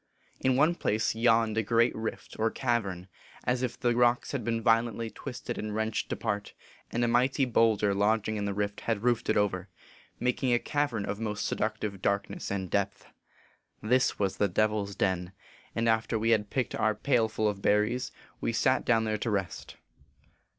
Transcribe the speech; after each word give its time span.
In 0.39 0.55
one 0.55 0.73
place 0.73 1.13
yawned 1.13 1.59
a 1.59 1.61
great 1.61 1.95
rift, 1.95 2.35
or 2.39 2.49
cavern, 2.49 3.07
as 3.43 3.61
if 3.61 3.79
the 3.79 3.95
rocks 3.95 4.31
had 4.31 4.43
been 4.43 4.59
violently 4.59 5.11
twisted 5.11 5.59
and 5.59 5.75
wrenched 5.75 6.11
apart, 6.11 6.55
and 6.89 7.03
a 7.03 7.07
mighty 7.07 7.45
bowlder 7.45 7.93
lodging 7.93 8.35
in 8.35 8.45
the 8.45 8.53
rift 8.55 8.79
had 8.81 9.03
roofed 9.03 9.29
it 9.29 9.37
over, 9.37 9.69
making 10.19 10.51
a 10.53 10.57
cavern 10.57 11.05
of 11.05 11.19
most 11.19 11.45
seductive 11.45 12.01
darkness 12.01 12.49
and 12.49 12.71
depth. 12.71 13.05
This 13.79 14.17
was 14.17 14.37
the 14.37 14.47
Devil 14.47 14.87
s 14.87 14.95
Den; 14.95 15.33
and 15.75 15.87
after 15.87 16.17
we 16.17 16.31
had 16.31 16.49
picked 16.49 16.73
our 16.73 16.95
pail 16.95 17.29
full 17.29 17.47
of 17.47 17.61
berries, 17.61 18.11
we 18.39 18.51
sat 18.51 18.83
down 18.83 19.03
there 19.03 19.19
to 19.19 19.29
rest. 19.29 19.75